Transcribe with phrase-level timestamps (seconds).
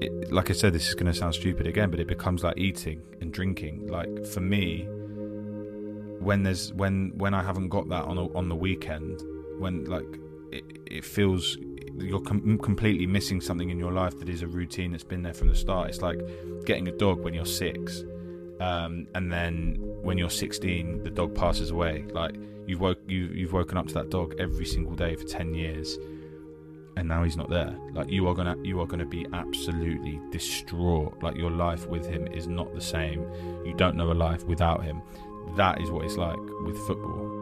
[0.00, 2.58] it, like I said, this is going to sound stupid again, but it becomes like
[2.58, 3.86] eating and drinking.
[3.86, 4.86] Like for me,
[6.20, 9.22] when there's when when I haven't got that on a, on the weekend,
[9.58, 10.06] when like
[10.52, 11.56] it, it feels
[11.98, 15.34] you're com- completely missing something in your life that is a routine that's been there
[15.34, 15.88] from the start.
[15.88, 16.20] It's like
[16.66, 18.04] getting a dog when you're six,
[18.60, 22.04] um, and then when you're 16, the dog passes away.
[22.10, 22.34] Like
[22.66, 25.96] you've woke you you've woken up to that dog every single day for 10 years
[26.96, 31.16] and now he's not there like you are gonna you are gonna be absolutely distraught
[31.22, 33.30] like your life with him is not the same
[33.64, 35.02] you don't know a life without him
[35.56, 37.36] that is what it's like with football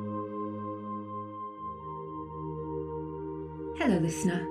[3.76, 4.48] Hello, listener.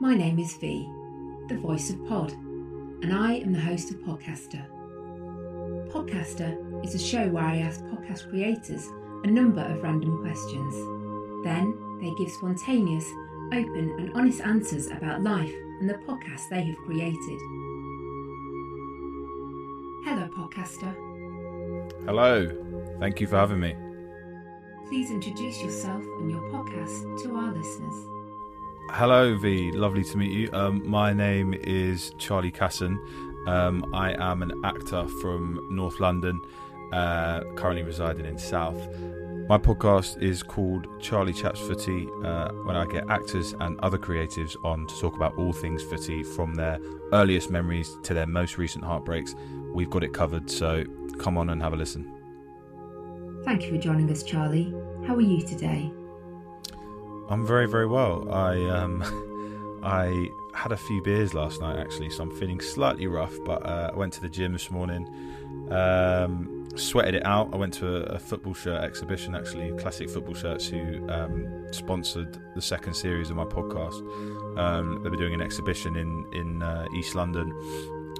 [0.00, 0.90] My name is V,
[1.46, 4.66] the voice of Pod, and I am the host of Podcaster.
[5.88, 8.88] Podcaster is a show where I ask podcast creators
[9.22, 10.74] a number of random questions.
[11.44, 13.04] Then they give spontaneous,
[13.52, 17.40] open, and honest answers about life and the podcast they have created.
[20.04, 20.92] Hello, podcaster.
[22.04, 22.50] hello
[22.98, 23.74] thank you for having me
[24.92, 27.94] Please introduce yourself and your podcast to our listeners.
[28.90, 29.72] Hello, V.
[29.72, 30.50] Lovely to meet you.
[30.52, 33.00] Um, my name is Charlie Casson.
[33.46, 36.38] Um, I am an actor from North London,
[36.92, 38.86] uh, currently residing in South.
[39.48, 44.56] My podcast is called Charlie Chats Footy, uh, when I get actors and other creatives
[44.64, 46.78] on to talk about all things footy from their
[47.12, 49.34] earliest memories to their most recent heartbreaks.
[49.74, 50.84] We've got it covered, so
[51.18, 52.10] come on and have a listen.
[53.44, 54.72] Thank you for joining us, Charlie.
[55.06, 55.92] How are you today?
[57.28, 58.30] I'm very, very well.
[58.32, 59.02] I um,
[59.82, 63.34] I had a few beers last night actually, so I'm feeling slightly rough.
[63.44, 65.08] But uh, I went to the gym this morning,
[65.70, 67.50] um, sweated it out.
[67.52, 72.38] I went to a, a football shirt exhibition actually, Classic Football Shirts, who um, sponsored
[72.54, 74.00] the second series of my podcast.
[74.58, 77.52] Um, they were doing an exhibition in in uh, East London.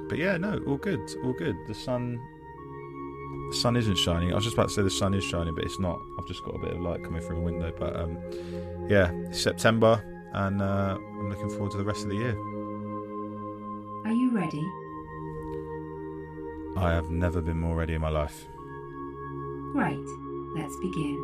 [0.08, 1.56] But yeah, no, all good, all good.
[1.68, 2.20] The sun,
[3.50, 4.32] the sun isn't shining.
[4.32, 5.98] I was just about to say the sun is shining, but it's not.
[6.18, 7.72] I've just got a bit of light coming through a window.
[7.78, 8.18] But um,
[8.88, 10.02] yeah, September,
[10.34, 12.36] and uh, I'm looking forward to the rest of the year.
[14.04, 14.62] Are you ready?
[16.76, 18.46] I have never been more ready in my life.
[19.72, 20.06] Great.
[20.54, 21.16] Let's begin.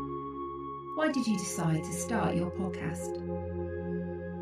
[0.95, 3.17] Why did you decide to start your podcast?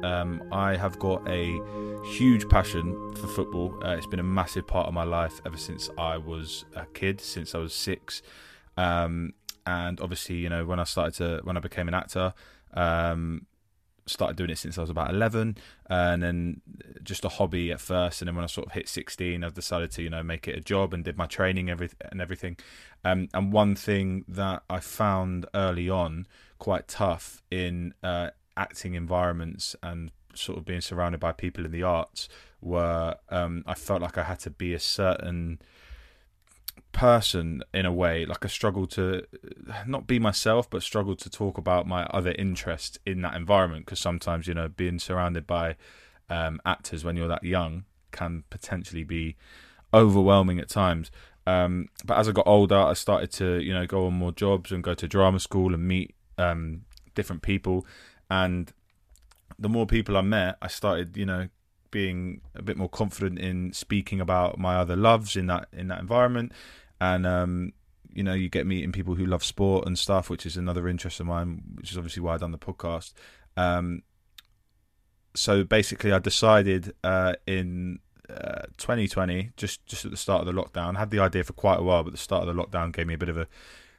[0.05, 1.61] Um, I have got a
[2.05, 3.79] huge passion for football.
[3.85, 7.21] Uh, it's been a massive part of my life ever since I was a kid,
[7.21, 8.23] since I was six.
[8.77, 9.33] Um,
[9.67, 12.35] and obviously, you know, when I started to, when I became an actor,
[12.75, 13.47] um,
[14.07, 15.57] started doing it since I was about 11
[15.91, 16.61] and then
[17.03, 19.91] just a hobby at first and then when I sort of hit 16 I decided
[19.93, 22.57] to you know make it a job and did my training every, and everything.
[23.05, 26.27] Um, and one thing that I found early on
[26.59, 31.83] quite tough in uh, acting environments and sort of being surrounded by people in the
[31.83, 32.29] arts
[32.61, 35.61] were um, I felt like I had to be a certain
[36.93, 39.23] person in a way like i struggle to
[39.87, 43.85] not be myself but struggle to talk about my other interests in that environment.
[43.85, 45.77] Because sometimes you know being surrounded by
[46.29, 49.37] um, actors when you're that young can potentially be
[49.93, 51.11] overwhelming at times.
[51.47, 54.73] Um, but as i got older i started to you know go on more jobs
[54.73, 56.83] and go to drama school and meet um,
[57.15, 57.87] different people.
[58.31, 58.73] And
[59.59, 61.49] the more people i met i started you know
[61.97, 65.99] being a bit more confident in speaking about my other loves in that in that
[65.99, 66.53] environment.
[67.01, 67.73] And um,
[68.13, 71.21] you know you get meeting people who love sport and stuff which is another interest
[71.21, 73.15] of mine which is obviously why i done the podcast.
[73.57, 74.03] Um,
[75.35, 80.61] so basically i decided uh, in uh, 2020 just just at the start of the
[80.63, 82.93] lockdown I had the idea for quite a while but the start of the lockdown
[82.93, 83.47] gave me a bit of a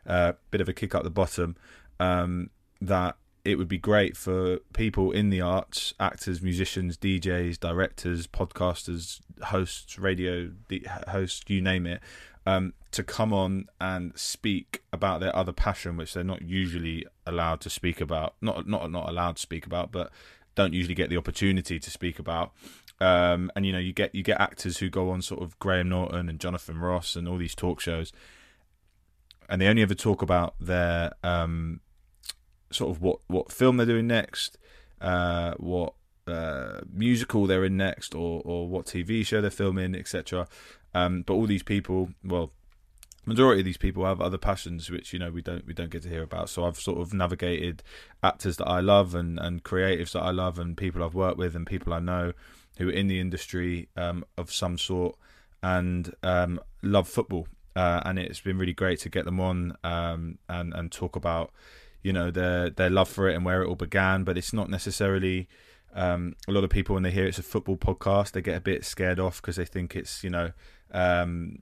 [0.06, 1.56] uh, bit of a kick up the bottom
[2.00, 8.28] um, that it would be great for people in the arts, actors, musicians, DJs, directors,
[8.28, 10.52] podcasters, hosts, radio
[11.08, 12.02] hosts, you name it,
[12.46, 17.62] um, to come on and speak about their other passion, which they're not usually allowed
[17.62, 18.36] to speak about.
[18.42, 20.12] Not not not allowed to speak about, but
[20.56, 22.52] don't usually get the opportunity to speak about.
[23.00, 25.88] Um, and you know, you get you get actors who go on sort of Graham
[25.88, 28.12] Norton and Jonathan Ross and all these talk shows,
[29.48, 31.80] and they only ever talk about their um,
[32.72, 34.58] sort of what what film they're doing next,
[35.02, 35.94] uh, what
[36.28, 40.48] uh, musical they're in next, or or what TV show they're filming, etc.
[40.94, 42.52] Um, but all these people, well,
[43.28, 46.02] majority of these people have other passions which you know we don't we don't get
[46.04, 46.50] to hear about.
[46.50, 47.84] So I've sort of navigated
[48.24, 51.56] actors that I love and and creatives that I love and people I've worked with
[51.56, 52.34] and people I know
[52.78, 55.16] who are in the industry um, of some sort
[55.64, 57.48] and um, love football.
[57.76, 61.52] Uh, and it's been really great to get them on um, and and talk about
[62.04, 64.24] you know their their love for it and where it all began.
[64.24, 65.48] But it's not necessarily
[65.94, 68.62] Um, a lot of people, when they hear it's a football podcast, they get a
[68.62, 70.52] bit scared off because they think it's you know
[70.92, 71.60] um,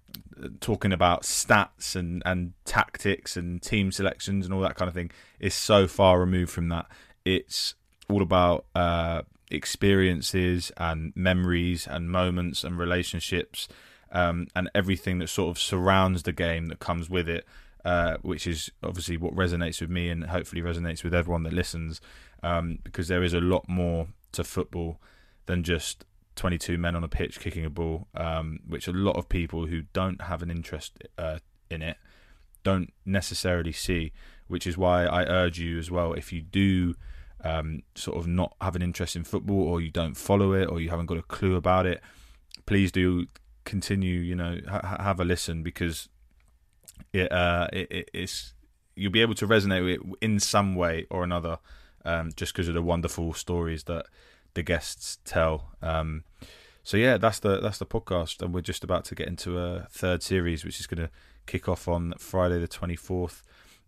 [0.60, 5.12] talking about stats and and tactics and team selections and all that kind of thing.
[5.40, 6.88] Is so far removed from that.
[7.24, 7.76] It's
[8.10, 13.68] all about uh, experiences and memories and moments and relationships
[14.12, 17.46] um, and everything that sort of surrounds the game that comes with it.
[17.86, 22.02] Uh, which is obviously what resonates with me and hopefully resonates with everyone that listens,
[22.42, 25.00] um, because there is a lot more to football
[25.46, 26.04] than just
[26.36, 29.84] 22 men on a pitch kicking a ball, um, which a lot of people who
[29.94, 31.38] don't have an interest uh,
[31.70, 31.98] in it
[32.64, 34.12] don't necessarily see.
[34.48, 36.96] Which is why I urge you as well, if you do
[37.44, 40.82] um, sort of not have an interest in football or you don't follow it or
[40.82, 42.02] you haven't got a clue about it,
[42.66, 43.28] please do
[43.64, 44.20] continue.
[44.20, 46.10] You know, ha- have a listen because
[47.14, 48.54] it, uh, it, it's
[48.96, 51.60] you'll be able to resonate with it in some way or another,
[52.04, 54.06] um, just because of the wonderful stories that
[54.54, 55.72] the guests tell.
[55.82, 56.24] Um,
[56.84, 59.88] so yeah, that's the that's the podcast, and we're just about to get into a
[59.90, 61.10] third series, which is going to
[61.46, 63.44] kick off on Friday the twenty fourth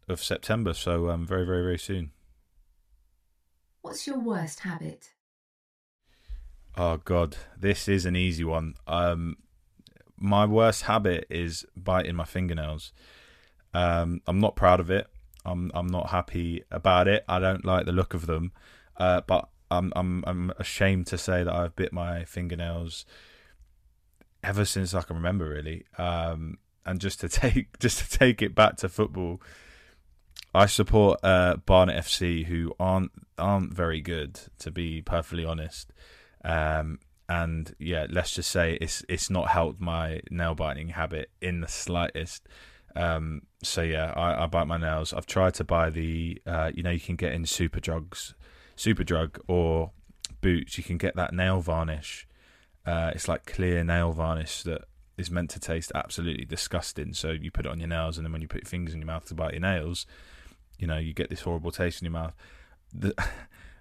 [0.08, 0.74] of September.
[0.74, 2.12] So um, very very very soon.
[3.82, 5.12] What's your worst habit?
[6.76, 8.76] Oh God, this is an easy one.
[8.86, 9.38] Um,
[10.18, 12.92] my worst habit is biting my fingernails.
[13.74, 15.08] Um, I'm not proud of it.
[15.46, 17.24] I'm I'm not happy about it.
[17.28, 18.52] I don't like the look of them.
[18.98, 23.06] Uh, but I'm I'm I'm ashamed to say that I've bit my fingernails
[24.44, 25.86] ever since I can remember, really.
[25.98, 29.42] Um, and just to take just to take it back to football,
[30.54, 35.94] I support uh, Barnet FC, who aren't aren't very good, to be perfectly honest.
[36.44, 41.62] Um, and yeah, let's just say it's it's not helped my nail biting habit in
[41.62, 42.48] the slightest.
[42.96, 45.14] Um, so yeah, I, I, bite my nails.
[45.14, 48.34] I've tried to buy the, uh, you know, you can get in Superdrugs,
[48.76, 49.92] super drug or
[50.42, 50.80] Boots.
[50.80, 52.28] You can get that nail varnish.
[52.86, 54.86] Uh, it's like clear nail varnish that
[55.18, 57.14] is meant to taste absolutely disgusting.
[57.14, 59.02] So you put it on your nails, and then when you put your fingers in
[59.02, 60.06] your mouth to bite your nails,
[60.80, 62.34] you know, you get this horrible taste in your mouth.
[62.94, 63.14] The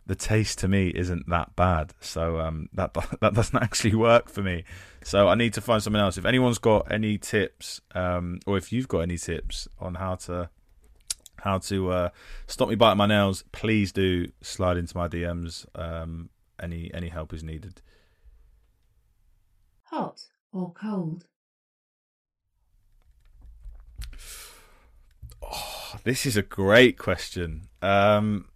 [0.06, 1.92] the taste to me isn't that bad.
[2.00, 4.64] So um, that that doesn't actually work for me.
[5.02, 6.16] So I need to find something else.
[6.16, 10.50] If anyone's got any tips, um, or if you've got any tips on how to
[11.40, 12.08] how to uh,
[12.46, 15.66] stop me biting my nails, please do slide into my DMs.
[15.74, 16.30] Um,
[16.60, 17.82] any any help is needed.
[19.90, 20.20] Hot
[20.52, 21.26] or cold?
[25.42, 27.68] Oh, this is a great question.
[27.82, 28.48] Um,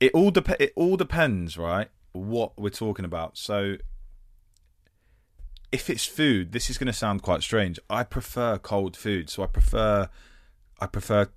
[0.00, 1.88] it all dep- it all depends, right?
[2.12, 3.36] What we're talking about.
[3.36, 3.76] So
[5.70, 7.78] if it's food, this is going to sound quite strange.
[7.88, 10.08] I prefer cold food, so I prefer
[10.80, 11.28] I prefer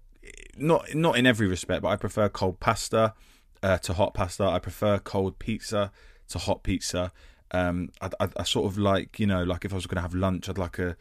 [0.58, 3.14] not not in every respect, but I prefer cold pasta
[3.62, 4.44] uh, to hot pasta.
[4.44, 5.92] I prefer cold pizza
[6.30, 7.12] to hot pizza.
[7.52, 10.02] Um, I, I, I, sort of like you know, like if I was going to
[10.02, 10.98] have lunch, I'd like a,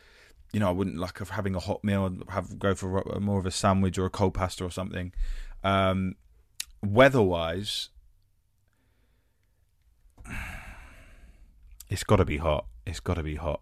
[0.53, 2.05] you know, I wouldn't like having a hot meal.
[2.05, 5.13] I'd have go for a, more of a sandwich or a cold pasta or something.
[5.65, 6.17] Um,
[6.83, 7.89] weather-wise,
[11.89, 12.67] it's got to be hot.
[12.87, 13.61] It's got to be hot.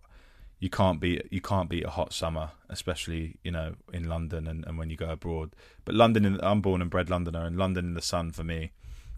[0.59, 4.65] You can't be you can't beat a hot summer, especially you know in London and,
[4.67, 5.57] and when you go abroad.
[5.87, 8.73] But London, in, I'm born and bred Londoner, and London in the sun for me.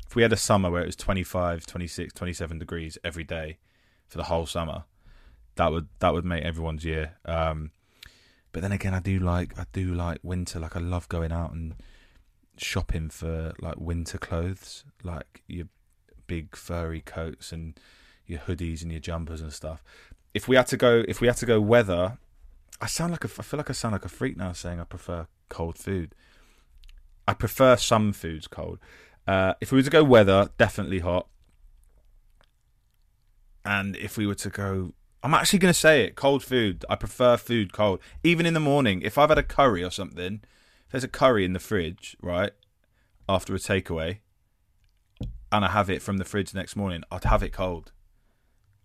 [0.07, 3.59] If we had a summer where it was 25, 26, 27 degrees every day
[4.07, 4.85] for the whole summer,
[5.57, 7.17] that would that would make everyone's year.
[7.25, 7.73] Um,
[8.53, 10.61] but then again, I do like I do like winter.
[10.61, 11.75] Like I love going out and
[12.63, 15.67] shopping for like winter clothes, like your
[16.27, 17.79] big furry coats and
[18.27, 19.83] your hoodies and your jumpers and stuff.
[20.35, 22.19] If we had to go, if we had to go weather,
[22.81, 24.85] I sound like a, I feel like I sound like a freak now saying I
[24.85, 26.15] prefer cold food.
[27.29, 28.79] I prefer some foods cold.
[29.27, 31.29] Uh, if we were to go weather, definitely hot.
[33.65, 36.85] And if we were to go, I'm actually going to say it: cold food.
[36.89, 39.03] I prefer food cold, even in the morning.
[39.03, 40.41] If I've had a curry or something,
[40.93, 42.53] there's a curry in the fridge, right,
[43.29, 44.19] after a takeaway,
[45.51, 47.93] and I have it from the fridge next morning, I'd have it cold.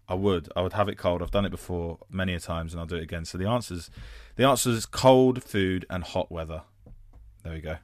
[0.10, 0.50] I would.
[0.56, 1.22] I would have it cold.
[1.22, 3.26] I've done it before many a times, and I'll do it again.
[3.26, 3.90] So the answers,
[4.38, 6.64] the answer is cold food and hot weather.
[7.44, 7.78] There we go.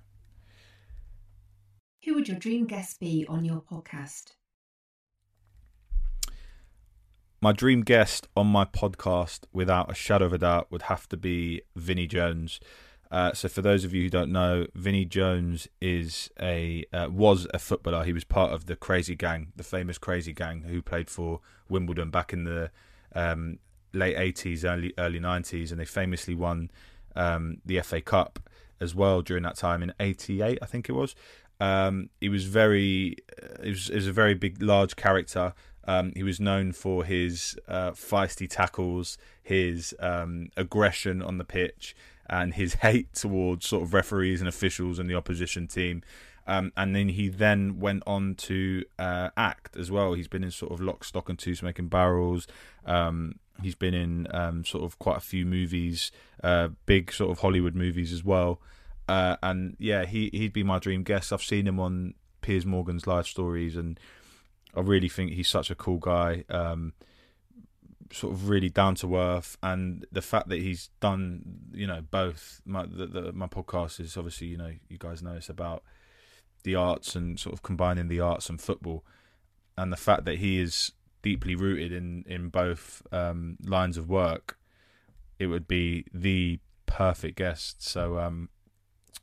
[2.06, 4.36] Who would your dream guest be on your podcast?
[7.42, 11.18] My dream guest on my podcast, without a shadow of a doubt, would have to
[11.18, 12.62] be Vinnie Jones.
[13.14, 17.46] Uh, so for those of you who don't know, Vinnie Jones is a uh, was
[17.54, 18.04] a footballer.
[18.06, 21.40] He was part of the Crazy Gang, the famous Crazy Gang, who played for
[21.70, 22.72] Wimbledon back in the
[23.14, 23.60] um,
[23.94, 26.72] late eighties, early early nineties, and they famously won
[27.16, 28.50] um, the FA Cup
[28.82, 31.14] as well during that time in '88, I think it was.
[31.60, 35.54] Um, he was very, uh, he was, he was a very big, large character.
[35.86, 41.96] Um, he was known for his uh, feisty tackles, his um, aggression on the pitch,
[42.30, 46.04] and his hate towards sort of referees and officials and the opposition team.
[46.46, 50.14] Um, and then he then went on to uh, act as well.
[50.14, 52.48] He's been in sort of Lock, Stock and Two Smoking Barrels.
[52.86, 56.12] Um, he's been in um, sort of quite a few movies,
[56.44, 58.60] uh, big sort of Hollywood movies as well.
[59.08, 61.32] Uh, and yeah, he he'd be my dream guest.
[61.32, 64.00] I've seen him on Piers Morgan's Life Stories, and
[64.76, 66.44] I really think he's such a cool guy.
[66.50, 66.94] Um,
[68.12, 71.42] sort of really down to earth, and the fact that he's done,
[71.74, 72.62] you know, both.
[72.66, 75.84] My the, the, my podcast is obviously, you know, you guys know it's about
[76.64, 79.04] the arts and sort of combining the arts and football,
[79.78, 80.92] and the fact that he is
[81.22, 84.58] deeply rooted in in both um, lines of work,
[85.40, 87.84] it would be the perfect guest.
[87.84, 88.50] So um,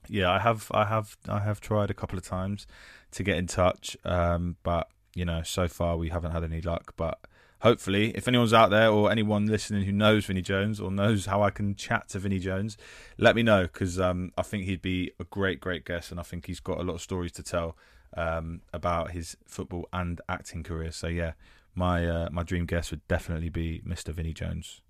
[0.09, 2.67] yeah, I have I have I have tried a couple of times
[3.13, 6.95] to get in touch, um, but you know, so far we haven't had any luck.
[6.97, 7.19] But
[7.61, 11.43] hopefully, if anyone's out there or anyone listening who knows Vinnie Jones or knows how
[11.43, 12.77] I can chat to Vinnie Jones,
[13.19, 16.23] let me know because um, I think he'd be a great, great guest, and I
[16.23, 17.77] think he's got a lot of stories to tell
[18.17, 20.91] um, about his football and acting career.
[20.91, 21.33] So yeah,
[21.75, 24.13] my uh, my dream guest would definitely be Mr.
[24.13, 24.81] Vinnie Jones.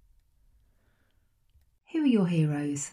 [1.92, 2.92] Who are your heroes?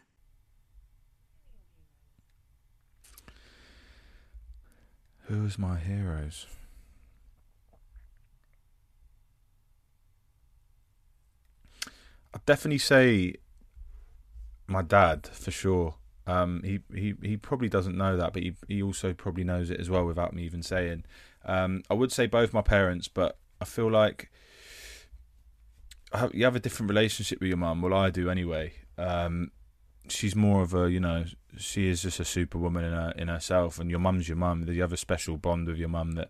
[5.26, 6.48] Who's my heroes?
[12.38, 13.34] I'd definitely say
[14.68, 15.96] my dad for sure.
[16.28, 19.80] Um, he, he he probably doesn't know that, but he he also probably knows it
[19.80, 21.04] as well without me even saying.
[21.46, 24.30] Um, I would say both my parents, but I feel like
[26.14, 27.82] have, you have a different relationship with your mum.
[27.82, 28.74] Well, I do anyway.
[29.00, 29.50] Um,
[30.08, 31.26] she's more of a you know
[31.58, 34.64] she is just a superwoman in her in herself, and your mum's your mum.
[34.68, 36.30] You have a special bond with your mum that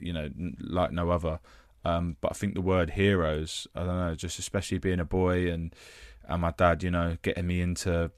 [0.00, 1.38] you know like no other.
[1.88, 5.50] Um, but I think the word heroes, I don't know, just especially being a boy
[5.50, 5.74] and
[6.28, 8.10] and my dad, you know, getting me into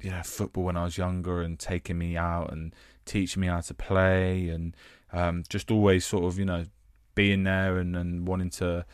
[0.00, 2.74] you know football when I was younger and taking me out and
[3.06, 4.76] teaching me how to play and
[5.12, 6.64] um, just always sort of you know
[7.14, 8.84] being there and, and wanting to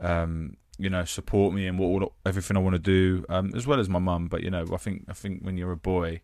[0.00, 3.80] um, you know support me and what everything I want to do um, as well
[3.80, 4.28] as my mum.
[4.28, 6.22] But you know, I think I think when you're a boy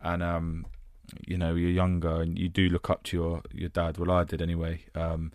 [0.00, 0.66] and um,
[1.26, 3.98] you know you're younger and you do look up to your your dad.
[3.98, 4.84] Well, I did anyway.
[4.94, 5.32] Um,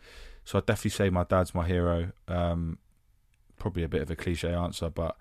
[0.51, 2.11] so I'd definitely say my dad's my hero.
[2.27, 2.77] Um,
[3.57, 5.15] probably a bit of a cliche answer, but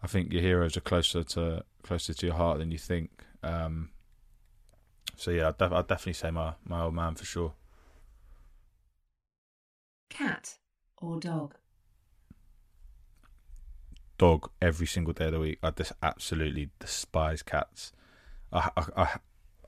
[0.00, 3.24] I think your heroes are closer to closer to your heart than you think.
[3.42, 3.90] Um,
[5.16, 7.54] so yeah, I'd, def- I'd definitely say my my old man for sure.
[10.08, 10.56] Cat
[10.98, 11.56] or dog?
[14.18, 15.58] Dog every single day of the week.
[15.64, 17.90] I just absolutely despise cats.
[18.52, 19.18] I, I, I,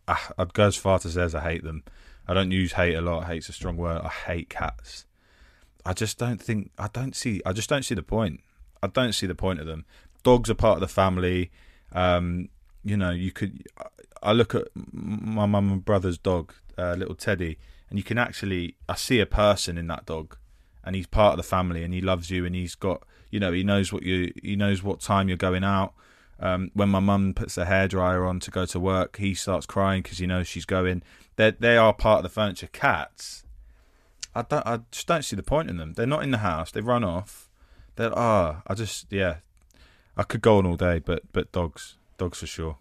[0.06, 1.82] I, I'd go as far to say as I hate them.
[2.28, 3.26] I don't use hate a lot.
[3.26, 4.02] Hate's a strong word.
[4.04, 5.06] I hate cats.
[5.88, 6.70] I just don't think.
[6.78, 7.40] I don't see.
[7.46, 8.40] I just don't see the point.
[8.82, 9.86] I don't see the point of them.
[10.22, 11.50] Dogs are part of the family.
[11.92, 12.50] Um,
[12.84, 13.66] you know, you could.
[14.22, 17.56] I look at my mum and brother's dog, uh, little Teddy,
[17.88, 18.76] and you can actually.
[18.86, 20.36] I see a person in that dog,
[20.84, 23.04] and he's part of the family, and he loves you, and he's got.
[23.30, 24.30] You know, he knows what you.
[24.42, 25.94] He knows what time you're going out.
[26.38, 30.02] Um, when my mum puts the hairdryer on to go to work, he starts crying
[30.02, 31.02] because he knows she's going.
[31.36, 32.68] They they are part of the furniture.
[32.70, 33.44] Cats,
[34.34, 34.66] I don't.
[34.66, 35.94] I just don't see the point in them.
[35.94, 36.70] They're not in the house.
[36.70, 37.50] They run off.
[37.96, 38.62] They're ah.
[38.66, 39.36] I just yeah.
[40.16, 42.78] I could go on all day, but but dogs, dogs for sure.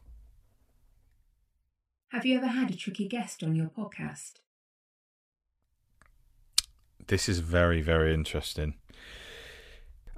[2.09, 4.39] Have you ever had a tricky guest on your podcast?
[7.07, 8.75] This is very very interesting.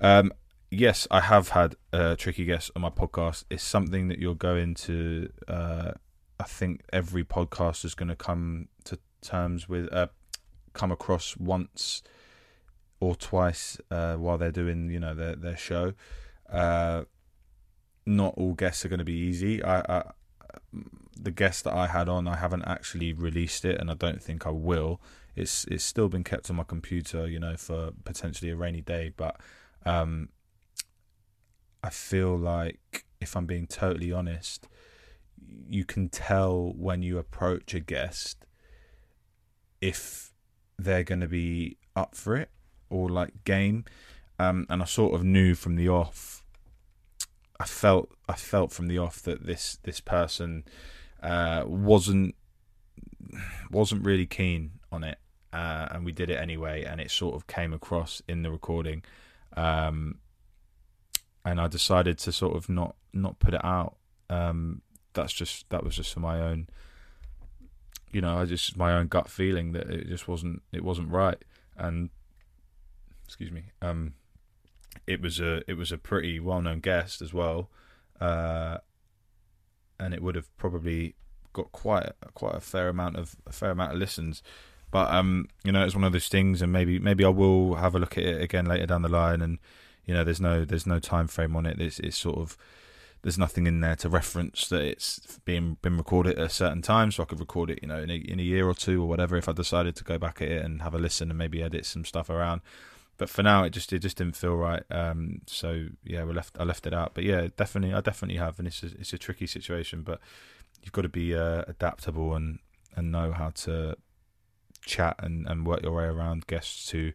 [0.01, 0.31] Um,
[0.71, 3.43] yes, I have had a tricky guest on my podcast.
[3.49, 5.29] It's something that you're going to.
[5.47, 5.91] Uh,
[6.39, 10.07] I think every podcast is going to come to terms with, uh,
[10.79, 12.01] come across once
[13.01, 15.93] or twice uh, while they're doing, you know, their their show.
[16.49, 17.03] Uh,
[18.05, 19.61] not all guests are going to be easy.
[19.61, 20.03] I, I,
[21.21, 24.47] the guest that I had on, I haven't actually released it, and I don't think
[24.47, 25.01] I will.
[25.35, 29.11] It's it's still been kept on my computer, you know, for potentially a rainy day.
[29.15, 29.35] But
[29.85, 30.29] um,
[31.83, 34.67] I feel like, if I'm being totally honest,
[35.69, 38.45] you can tell when you approach a guest
[39.81, 40.28] if
[40.83, 42.49] they're going to be up for it
[42.89, 43.85] or like game.
[44.39, 46.43] Um, and I sort of knew from the off.
[47.59, 50.63] I felt I felt from the off that this this person
[51.21, 52.35] uh, wasn't
[53.69, 55.17] wasn't really keen on it,
[55.51, 59.03] uh, and we did it anyway, and it sort of came across in the recording.
[59.57, 60.19] Um,
[61.43, 63.97] and I decided to sort of not not put it out.
[64.29, 64.81] Um,
[65.13, 66.69] that's just that was just for my own
[68.11, 71.43] you know, I just my own gut feeling that it just wasn't it wasn't right,
[71.77, 72.09] and
[73.25, 74.13] excuse me, um,
[75.07, 77.69] it was a it was a pretty well known guest as well,
[78.19, 78.77] uh,
[79.99, 81.15] and it would have probably
[81.53, 84.41] got quite quite a fair amount of a fair amount of listens.
[84.91, 87.95] But um, you know, it's one of those things, and maybe maybe I will have
[87.95, 89.41] a look at it again later down the line.
[89.41, 89.59] And
[90.05, 91.79] you know, there's no there's no time frame on it.
[91.79, 92.57] It's it's sort of
[93.21, 97.11] there's nothing in there to reference that it's being been recorded at a certain time,
[97.11, 99.07] so I could record it, you know, in a, in a year or two or
[99.07, 99.35] whatever.
[99.35, 101.85] If I decided to go back at it and have a listen and maybe edit
[101.85, 102.61] some stuff around,
[103.17, 104.83] but for now, it just it just didn't feel right.
[104.89, 107.13] Um, so yeah, we left I left it out.
[107.13, 110.21] But yeah, definitely I definitely have, and it's a, it's a tricky situation, but
[110.81, 112.59] you've got to be uh, adaptable and
[112.95, 113.95] and know how to
[114.85, 117.11] chat and, and work your way around guests who,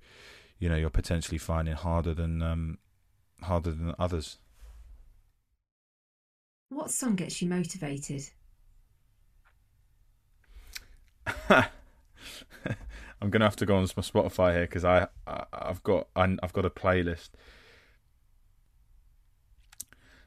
[0.59, 2.79] you know, you're potentially finding harder than um,
[3.43, 4.39] harder than others.
[6.69, 8.23] What song gets you motivated?
[13.25, 16.37] I'm gonna have to go on my Spotify here because I, I have got I,
[16.43, 17.31] I've got a playlist.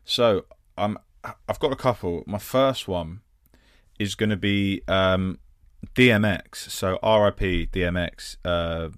[0.03, 0.45] So
[0.77, 0.97] I'm
[1.47, 2.23] I've got a couple.
[2.25, 3.21] My first one
[3.99, 5.39] is to be um,
[5.95, 6.55] DMX.
[6.55, 7.69] So R.I.P.
[7.71, 8.89] DMX uh,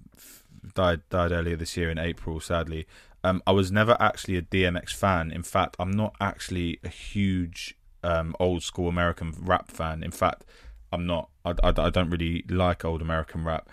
[0.74, 2.40] died died earlier this year in April.
[2.40, 2.86] Sadly,
[3.22, 5.30] um, I was never actually a DMX fan.
[5.30, 10.02] In fact, I'm not actually a huge um, old school American rap fan.
[10.02, 10.44] In fact,
[10.92, 11.28] I'm not.
[11.44, 13.68] I, I, I don't really like old American rap.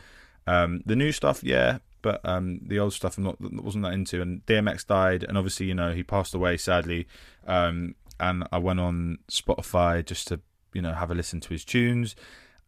[0.45, 4.21] Um, the new stuff, yeah, but um, the old stuff I'm not wasn't that into.
[4.21, 7.07] And DMX died, and obviously, you know, he passed away sadly.
[7.45, 10.39] Um, and I went on Spotify just to
[10.73, 12.15] you know have a listen to his tunes.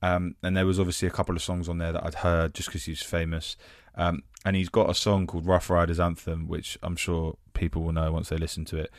[0.02, 2.70] Um, and there was obviously a couple of songs on there that I'd heard just
[2.70, 3.58] because he's famous.
[3.96, 7.92] Um, and he's got a song called Ruff Ryders Anthem, which I'm sure people will
[7.92, 8.92] know once they listen to it.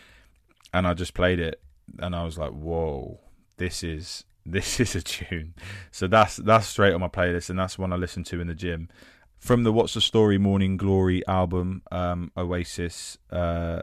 [0.72, 1.60] And I just played it,
[1.98, 3.20] and I was like, "Whoa,
[3.56, 5.54] this is this is a tune."
[5.90, 8.54] So that's that's straight on my playlist, and that's one I listen to in the
[8.54, 8.88] gym.
[9.38, 13.16] From the What's the Story Morning Glory album, um, Oasis.
[13.30, 13.82] Uh,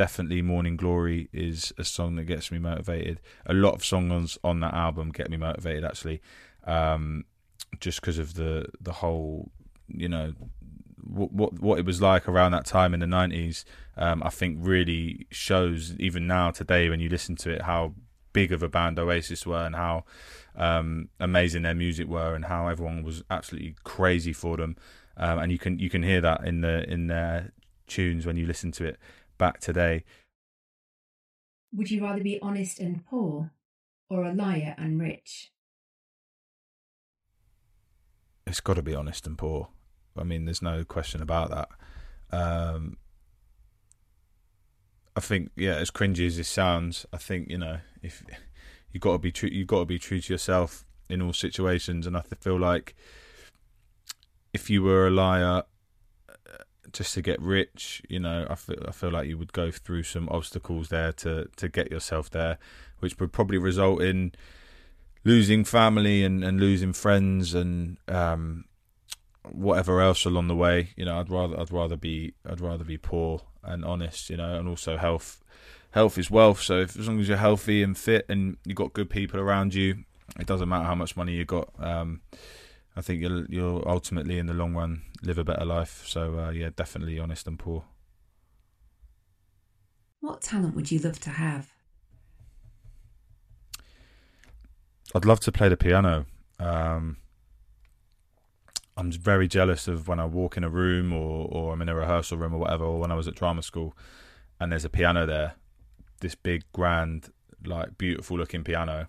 [0.00, 3.20] definitely Morning Glory is a song that gets me motivated.
[3.44, 6.22] A lot of songs on that album get me motivated actually,
[6.64, 7.24] um,
[7.78, 9.52] just because of the the whole
[9.94, 10.32] you know
[11.02, 13.64] what, what what it was like around that time in the 90s
[13.96, 17.94] um, I think really shows even now today when you listen to it how
[18.32, 20.04] big of a band Oasis were and how
[20.56, 24.76] um, amazing their music were and how everyone was absolutely crazy for them.
[25.16, 27.52] Um, and you can you can hear that in the in their
[27.86, 28.98] tunes when you listen to it
[29.38, 30.04] back today.
[31.72, 33.52] Would you rather be honest and poor
[34.08, 35.52] or a liar and rich?
[38.46, 39.68] It's got to be honest and poor
[40.20, 41.68] I mean, there's no question about that.
[42.32, 42.96] Um,
[45.16, 48.22] I think, yeah, as cringy as this sounds, I think you know if
[48.92, 52.06] you got to be true, you got to be true to yourself in all situations,
[52.06, 52.94] and I feel like
[54.52, 55.64] if you were a liar
[56.28, 56.32] uh,
[56.92, 60.04] just to get rich, you know, I feel I feel like you would go through
[60.04, 62.58] some obstacles there to to get yourself there,
[63.00, 64.32] which would probably result in
[65.24, 68.64] losing family and, and losing friends and um,
[69.52, 70.90] whatever else along the way.
[70.96, 74.30] You know, I'd rather I'd rather be I'd rather be poor and honest.
[74.30, 75.42] You know, and also health.
[75.92, 76.60] Health is wealth.
[76.62, 79.74] So if as long as you're healthy and fit and you've got good people around
[79.74, 80.04] you,
[80.38, 81.68] it doesn't matter how much money you got.
[81.78, 82.20] Um,
[82.96, 86.04] I think you'll you'll ultimately in the long run live a better life.
[86.06, 87.84] So uh, yeah, definitely honest and poor.
[90.20, 91.72] What talent would you love to have?
[95.14, 96.26] I'd love to play the piano.
[96.58, 97.16] Um,
[99.00, 101.94] I'm very jealous of when I walk in a room or, or I'm in a
[101.94, 103.96] rehearsal room or whatever, or when I was at drama school
[104.60, 105.54] and there's a piano there,
[106.20, 107.32] this big, grand,
[107.64, 109.08] like beautiful looking piano,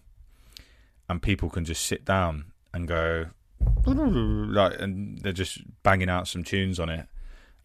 [1.09, 3.25] and people can just sit down and go,
[3.85, 7.07] like, and they're just banging out some tunes on it.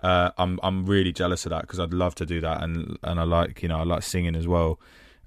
[0.00, 3.20] Uh, I'm I'm really jealous of that because I'd love to do that, and and
[3.20, 4.80] I like you know I like singing as well.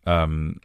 [0.06, 0.60] Um,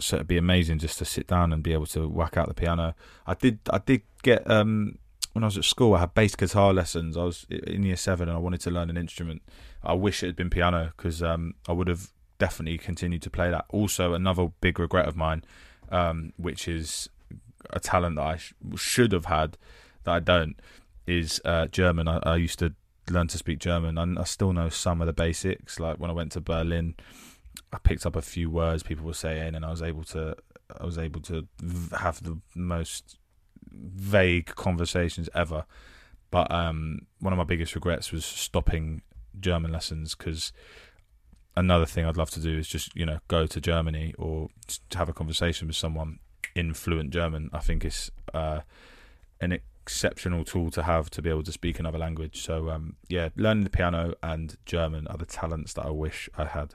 [0.00, 2.54] so it'd be amazing just to sit down and be able to whack out the
[2.54, 2.94] piano.
[3.26, 4.98] I did I did get um,
[5.32, 7.16] when I was at school, I had bass guitar lessons.
[7.16, 9.42] I was in year seven and I wanted to learn an instrument.
[9.82, 13.50] I wish it had been piano because um, I would have definitely continued to play
[13.50, 13.64] that.
[13.70, 15.44] Also, another big regret of mine,
[15.90, 17.08] um, which is
[17.70, 19.56] a talent that I sh- should have had
[20.04, 20.56] that I don't,
[21.06, 22.08] is uh, German.
[22.08, 22.74] I, I, used to
[23.10, 25.80] learn to speak German and I still know some of the basics.
[25.80, 26.94] Like when I went to Berlin,
[27.72, 30.36] I picked up a few words people were saying and I was able to
[30.80, 31.46] I was able to
[31.98, 33.18] have the most
[33.74, 35.64] vague conversations ever.
[36.30, 39.02] But um, one of my biggest regrets was stopping
[39.38, 40.52] German lessons because
[41.56, 44.48] another thing I'd love to do is just you know go to Germany or
[44.94, 46.18] have a conversation with someone
[46.54, 47.50] in fluent German.
[47.52, 48.60] I think it's uh,
[49.40, 52.42] an exceptional tool to have to be able to speak another language.
[52.42, 56.46] So um, yeah, learning the piano and German are the talents that I wish I
[56.46, 56.74] had.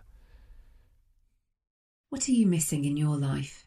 [2.10, 3.67] What are you missing in your life?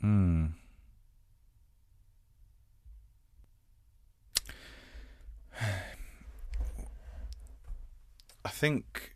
[0.00, 0.46] Hmm.
[8.44, 9.14] I think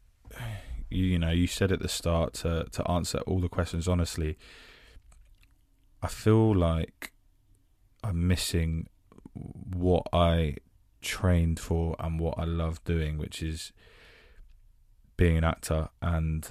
[0.91, 4.37] you, you know you said at the start to to answer all the questions honestly.
[6.03, 7.13] I feel like
[8.03, 8.89] I'm missing
[9.35, 10.57] what I
[11.01, 13.73] trained for and what I love doing, which is
[15.17, 15.89] being an actor.
[16.01, 16.49] And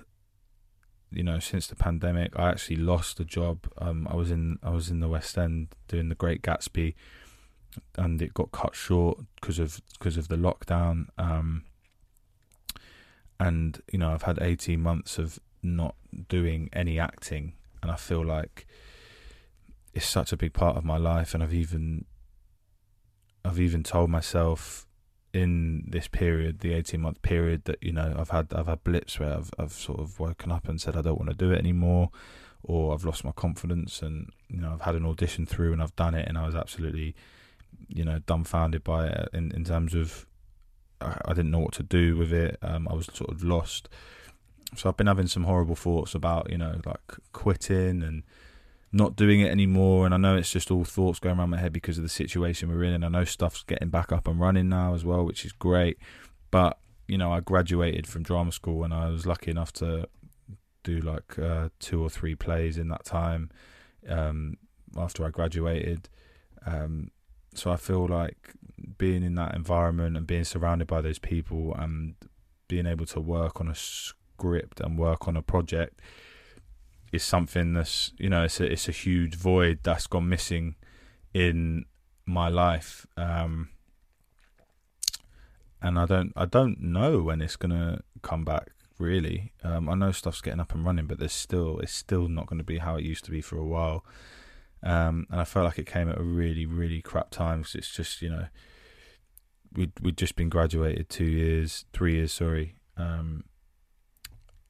[1.11, 3.67] you know, since the pandemic, I actually lost a job.
[3.77, 6.95] Um, I was in I was in the West End doing The Great Gatsby,
[7.97, 11.07] and it got cut short because of because of the lockdown.
[11.17, 11.65] Um,
[13.39, 15.95] and you know, I've had eighteen months of not
[16.29, 18.65] doing any acting, and I feel like
[19.93, 21.33] it's such a big part of my life.
[21.33, 22.05] And I've even
[23.43, 24.87] I've even told myself
[25.33, 29.19] in this period, the eighteen month period, that you know I've had I've had blips
[29.19, 31.59] where I've I've sort of woken up and said I don't want to do it
[31.59, 32.09] anymore,
[32.63, 35.95] or I've lost my confidence, and you know I've had an audition through and I've
[35.95, 37.15] done it, and I was absolutely,
[37.87, 40.25] you know, dumbfounded by it in in terms of
[40.99, 42.57] I, I didn't know what to do with it.
[42.61, 43.89] Um, I was sort of lost.
[44.75, 48.23] So I've been having some horrible thoughts about you know like quitting and
[48.91, 50.05] not doing it anymore.
[50.05, 52.69] And I know it's just all thoughts going around my head because of the situation
[52.69, 52.93] we're in.
[52.93, 55.97] And I know stuff's getting back up and running now as well, which is great.
[56.49, 56.77] But,
[57.07, 60.07] you know, I graduated from drama school and I was lucky enough to
[60.83, 63.49] do like uh, two or three plays in that time
[64.09, 64.57] um,
[64.97, 66.09] after I graduated.
[66.65, 67.11] Um,
[67.53, 68.53] so I feel like
[68.97, 72.15] being in that environment and being surrounded by those people and
[72.67, 75.99] being able to work on a script and work on a project
[77.11, 80.75] is something that's you know it's a it's a huge void that's gone missing
[81.33, 81.85] in
[82.25, 83.69] my life um,
[85.81, 88.71] and I don't I don't know when it's gonna come back
[89.01, 89.51] really.
[89.63, 92.59] Um, I know stuff's getting up and running but there's still it's still not going
[92.59, 94.05] to be how it used to be for a while.
[94.83, 97.91] Um, and I felt like it came at a really really crap time because it's
[97.91, 98.45] just you know
[99.73, 102.75] we'd we'd just been graduated two years three years sorry.
[102.95, 103.43] Um,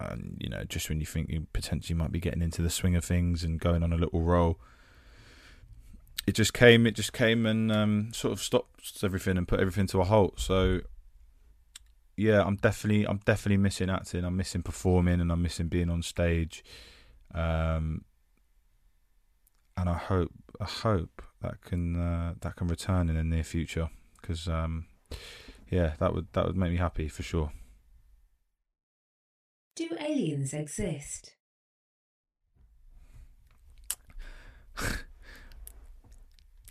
[0.10, 2.96] and you know, just when you think you potentially might be getting into the swing
[2.96, 4.60] of things and going on a little roll,
[6.28, 6.86] it just came.
[6.86, 10.40] It just came and um, sort of stopped everything and put everything to a halt.
[10.40, 10.82] So,
[12.16, 14.24] yeah, I'm definitely, I'm definitely missing acting.
[14.24, 16.64] I'm missing performing, and I'm missing being on stage.
[17.34, 18.04] Um,
[19.78, 23.90] and I hope, I hope that can uh, that can return in the near future
[24.22, 24.86] because, um,
[25.70, 27.52] yeah, that would that would make me happy for sure.
[29.76, 31.36] Do aliens exist?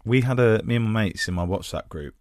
[0.05, 2.15] we had a me and my mates in my WhatsApp group.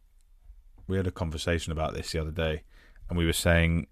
[0.87, 2.63] We had a conversation about this the other day,
[3.09, 3.87] and we were saying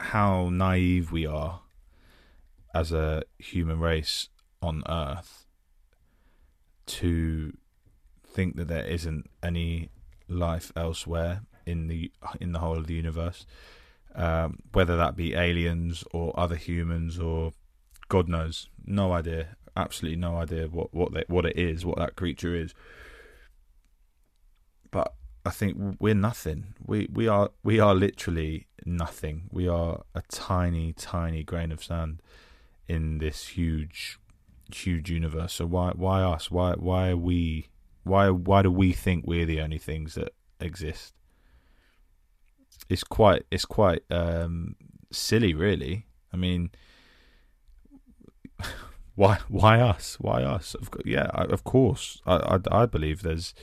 [0.00, 1.60] how naive we are
[2.74, 4.28] as a human race
[4.60, 5.46] on Earth
[6.86, 7.56] to
[8.26, 9.90] think that there isn't any
[10.28, 13.46] life elsewhere in the in the whole of the universe
[14.14, 17.52] um, whether that be aliens or other humans or
[18.08, 22.16] God knows, no idea, absolutely no idea what what they, what it is, what that
[22.16, 22.74] creature is.
[24.90, 26.74] But I think we're nothing.
[26.84, 29.48] We we are we are literally nothing.
[29.50, 32.20] We are a tiny tiny grain of sand
[32.88, 34.18] in this huge
[34.74, 35.54] huge universe.
[35.54, 36.50] So why why us?
[36.50, 37.68] Why why are we?
[38.04, 41.14] Why why do we think we're the only things that exist?
[42.88, 44.76] It's quite it's quite um,
[45.10, 46.06] silly, really.
[46.32, 46.70] I mean,
[49.14, 50.16] why why us?
[50.20, 50.74] Why us?
[50.74, 52.20] Of, yeah, of course.
[52.26, 53.54] I, I, I believe there's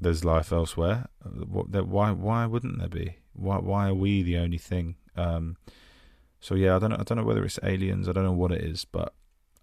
[0.00, 1.06] there's life elsewhere.
[1.22, 3.18] Why why wouldn't there be?
[3.32, 4.96] Why why are we the only thing?
[5.16, 5.56] Um,
[6.40, 6.96] so yeah, I don't know.
[6.98, 8.08] I don't know whether it's aliens.
[8.08, 9.14] I don't know what it is, but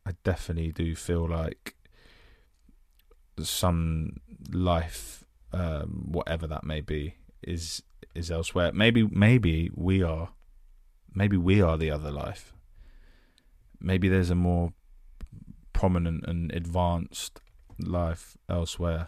[0.05, 1.75] I definitely do feel like
[3.39, 4.17] some
[4.51, 7.81] life, um, whatever that may be, is
[8.15, 8.71] is elsewhere.
[8.73, 10.29] Maybe maybe we are
[11.13, 12.53] maybe we are the other life.
[13.79, 14.73] Maybe there's a more
[15.73, 17.41] prominent and advanced
[17.79, 19.07] life elsewhere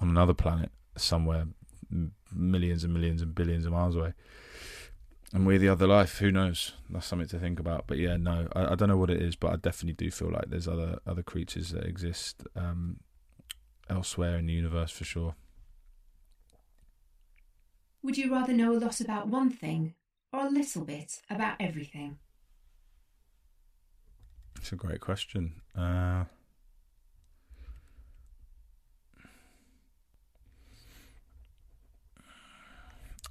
[0.00, 1.46] on another planet somewhere
[2.32, 4.14] millions and millions and billions of miles away.
[5.32, 6.18] And we're the other life.
[6.18, 6.72] Who knows?
[6.88, 7.84] That's something to think about.
[7.86, 10.30] But yeah, no, I, I don't know what it is, but I definitely do feel
[10.30, 12.98] like there's other other creatures that exist um,
[13.88, 15.36] elsewhere in the universe for sure.
[18.02, 19.94] Would you rather know a lot about one thing
[20.32, 22.18] or a little bit about everything?
[24.56, 25.60] It's a great question.
[25.76, 26.24] Uh,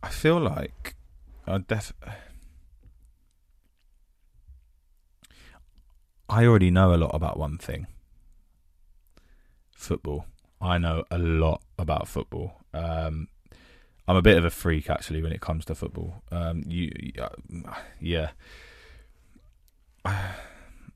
[0.02, 0.96] I feel like
[1.48, 1.94] I def.
[6.30, 7.88] I already know a lot about one thing.
[9.76, 10.26] Football.
[10.62, 12.62] I know a lot about football.
[12.74, 13.30] Um,
[14.10, 16.24] I'm a bit of a freak actually when it comes to football.
[16.32, 16.92] Um, you,
[18.02, 18.32] yeah,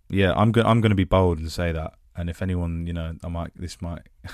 [0.09, 0.33] yeah.
[0.35, 0.65] I'm going.
[0.65, 1.93] I'm going to be bold and say that.
[2.15, 3.51] And if anyone, you know, I might.
[3.55, 4.01] This might.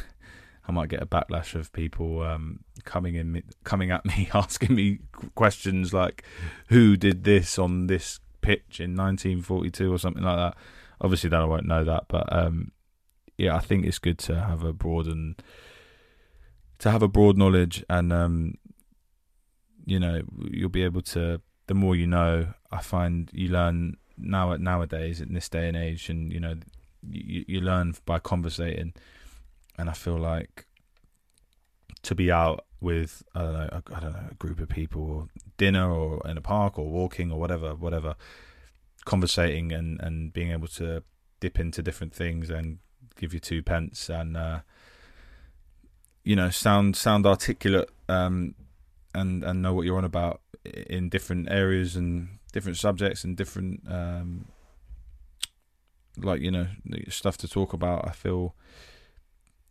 [0.66, 5.00] I might get a backlash of people um, coming in, coming at me, asking me
[5.36, 6.24] questions like,
[6.68, 10.56] "Who did this on this pitch in 1942 or something like that?"
[11.02, 12.72] Obviously, then I won't know that, but um,
[13.38, 15.42] yeah, I think it's good to have a broad and
[16.78, 18.54] to have a broad knowledge, and um,
[19.90, 20.22] you know,
[20.52, 21.42] you'll be able to.
[21.68, 26.10] The more you know, I find you learn now nowadays in this day and age,
[26.10, 26.56] and you know,
[27.10, 28.94] you, you learn by conversating
[29.80, 30.66] and I feel like
[32.04, 35.28] to be out with I don't know I don't know a group of people or
[35.58, 38.16] dinner or in a park or walking or whatever whatever
[39.06, 41.04] conversating and and being able to
[41.40, 42.80] dip into different things and
[43.16, 44.60] give you two pence and uh,
[46.24, 48.56] you know sound sound articulate um,
[49.14, 53.82] and and know what you're on about in different areas and different subjects and different
[53.90, 54.46] um,
[56.18, 56.68] like you know
[57.08, 58.56] stuff to talk about I feel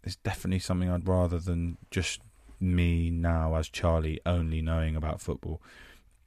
[0.03, 2.20] it's definitely something I'd rather than just
[2.61, 5.61] me now as Charlie only knowing about football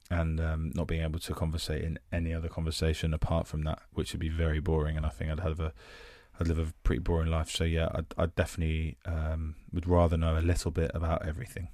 [0.09, 4.11] and um, not being able to conversate in any other conversation apart from that, which
[4.11, 4.97] would be very boring.
[4.97, 5.73] And I think I'd have a
[6.39, 7.49] I'd live a pretty boring life.
[7.49, 11.69] So yeah, I'd, I'd definitely um, would rather know a little bit about everything.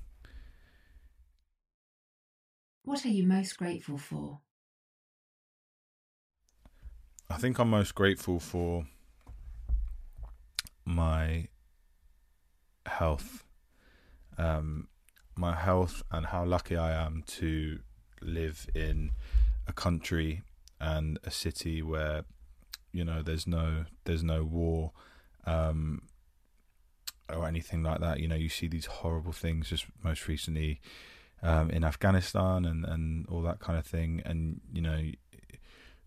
[2.88, 4.40] What are you most grateful for?
[7.30, 8.86] I think I'm most grateful for
[10.86, 11.50] my
[12.86, 13.44] health,
[14.38, 14.88] um,
[15.36, 17.80] my health, and how lucky I am to
[18.22, 19.12] live in
[19.68, 20.44] a country
[20.80, 22.24] and a city where
[22.94, 24.94] you know there's no there's no war
[25.46, 26.04] um,
[27.28, 28.22] or anything like that.
[28.22, 29.68] You know, you see these horrible things.
[29.72, 30.80] Just most recently
[31.44, 35.12] um, in Afghanistan and and all that kind of thing, and you know.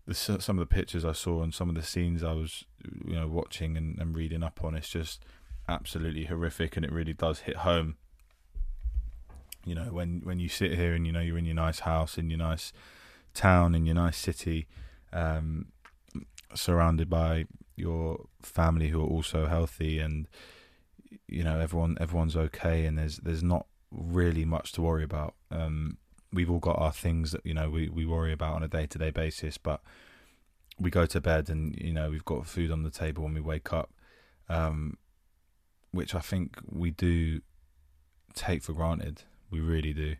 [0.07, 2.65] The, some of the pictures I saw and some of the scenes I was,
[3.05, 5.23] you know, watching and, and reading up on, it's just
[5.69, 7.97] absolutely horrific, and it really does hit home.
[9.65, 12.17] You know, when when you sit here and you know you're in your nice house,
[12.17, 12.73] in your nice
[13.33, 14.67] town, in your nice city,
[15.13, 15.67] um,
[16.55, 20.27] surrounded by your family who are also healthy, and
[21.27, 25.35] you know everyone everyone's okay, and there's there's not really much to worry about.
[25.49, 25.97] Um,
[26.33, 28.87] we've all got our things that you know we, we worry about on a day
[28.87, 29.81] to day basis, but
[30.79, 33.41] we go to bed and you know we've got food on the table when we
[33.41, 33.91] wake up.
[34.49, 34.97] Um,
[35.91, 37.41] which I think we do
[38.33, 39.23] take for granted.
[39.49, 40.15] We really do.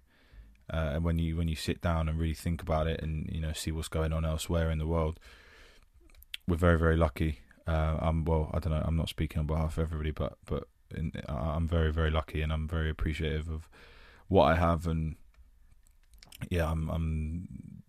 [0.71, 3.41] Uh, and when you when you sit down and really think about it, and you
[3.41, 5.19] know see what's going on elsewhere in the world,
[6.47, 7.39] we're very very lucky.
[7.67, 8.49] Uh, I'm well.
[8.53, 8.83] I don't know.
[8.85, 12.51] I'm not speaking on behalf of everybody, but but in, I'm very very lucky, and
[12.51, 13.69] I'm very appreciative of
[14.27, 15.15] what I have, and
[16.49, 17.83] yeah, I'm I'm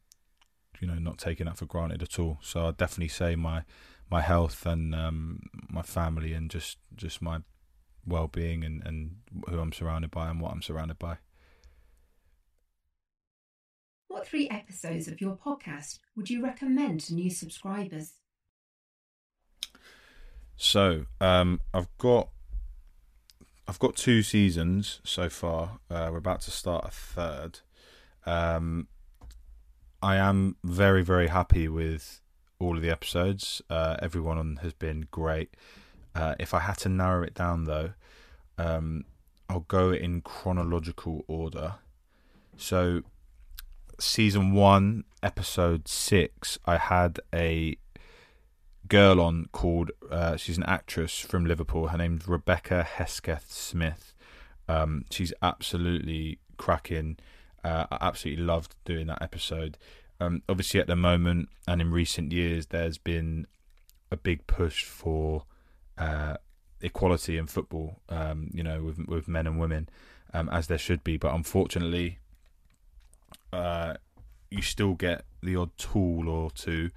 [0.80, 2.38] you know not taking that for granted at all.
[2.42, 3.64] So I definitely say my
[4.10, 7.40] my health and um, my family and just just my
[8.06, 9.16] well-being and, and
[9.48, 11.18] who I'm surrounded by and what I'm surrounded by.
[14.08, 18.14] What three episodes of your podcast would you recommend to new subscribers?
[20.56, 22.28] So um, I've got
[23.68, 25.78] I've got two seasons so far.
[25.90, 27.60] Uh, we're about to start a third.
[28.26, 28.88] Um,
[30.02, 32.20] I am very very happy with
[32.58, 33.62] all of the episodes.
[33.68, 35.54] Uh, everyone has been great.
[36.14, 37.92] Uh, if I had to narrow it down, though,
[38.58, 39.04] um,
[39.48, 41.76] I'll go in chronological order.
[42.56, 43.02] So,
[43.98, 47.76] season one, episode six, I had a
[48.92, 51.88] girl on called, uh, she's an actress from Liverpool.
[51.88, 54.12] Her name's Rebecca Hesketh Smith.
[54.68, 57.16] Um, she's absolutely cracking.
[57.64, 59.78] Uh, I absolutely loved doing that episode.
[60.20, 63.46] Um, obviously, at the moment and in recent years, there's been
[64.10, 65.44] a big push for
[65.96, 66.36] uh,
[66.82, 69.88] equality in football, um, you know, with with men and women,
[70.34, 71.16] um, as there should be.
[71.16, 72.18] But unfortunately,
[73.54, 73.94] uh,
[74.50, 76.90] you still get the odd tool or two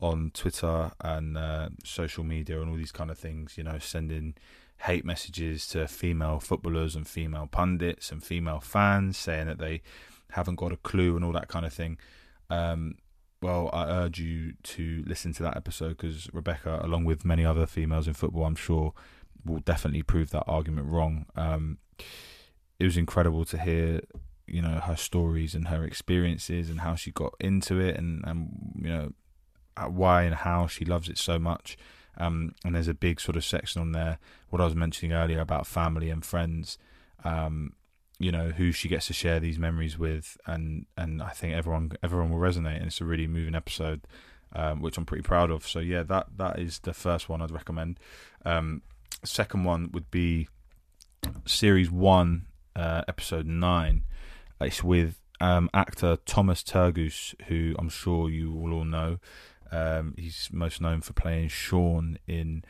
[0.00, 3.56] on Twitter and uh, social media and all these kind of things.
[3.56, 4.34] You know, sending
[4.82, 9.82] hate messages to female footballers and female pundits and female fans, saying that they
[10.30, 11.98] haven't got a clue and all that kind of thing.
[12.50, 12.96] Um,
[13.42, 17.66] well, I urge you to listen to that episode because Rebecca, along with many other
[17.66, 18.92] females in football, I'm sure
[19.44, 21.26] will definitely prove that argument wrong.
[21.36, 21.78] Um,
[22.78, 24.00] it was incredible to hear,
[24.46, 28.72] you know, her stories and her experiences and how she got into it and, and
[28.82, 29.12] you know,
[29.84, 31.76] why and how she loves it so much.
[32.18, 35.40] Um, and there's a big sort of section on there, what I was mentioning earlier
[35.40, 36.78] about family and friends.
[37.24, 37.74] Um,
[38.18, 41.92] you know who she gets to share these memories with, and and I think everyone
[42.02, 44.06] everyone will resonate, and it's a really moving episode,
[44.54, 45.66] um, which I'm pretty proud of.
[45.66, 48.00] So yeah, that that is the first one I'd recommend.
[48.44, 48.82] Um,
[49.22, 50.48] second one would be
[51.44, 54.04] series one, uh, episode nine.
[54.60, 59.18] It's with um, actor Thomas Turgoose, who I'm sure you will all know.
[59.70, 62.64] Um, he's most known for playing Shaun in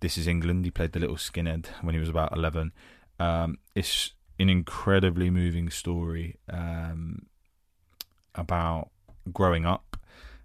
[0.00, 0.64] This Is England.
[0.64, 2.72] He played the little skinhead when he was about 11.
[3.18, 7.26] Um, it's an incredibly moving story um,
[8.34, 8.90] about
[9.32, 9.96] growing up,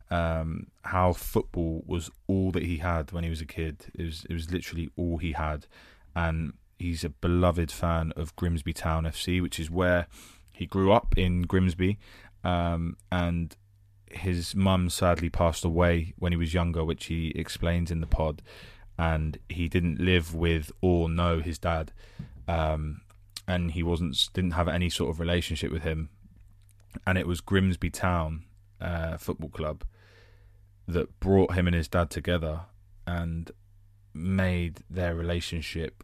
[0.10, 3.86] um, how football was all that he had when he was a kid.
[3.96, 5.68] It was it was literally all he had,
[6.16, 10.08] and he's a beloved fan of Grimsby Town FC, which is where
[10.52, 11.98] he grew up in Grimsby,
[12.44, 13.56] um, and
[14.12, 18.42] his mum sadly passed away when he was younger, which he explains in the pod,
[18.98, 21.92] and he didn't live with or know his dad.
[22.48, 23.02] Um,
[23.48, 26.10] and he wasn't didn't have any sort of relationship with him,
[27.06, 28.44] and it was Grimsby Town
[28.82, 29.84] uh, Football Club
[30.88, 32.62] that brought him and his dad together
[33.06, 33.52] and
[34.14, 36.04] made their relationship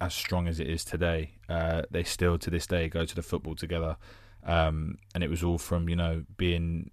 [0.00, 1.32] as strong as it is today.
[1.48, 3.96] Uh, they still to this day go to the football together,
[4.44, 6.90] um, and it was all from you know being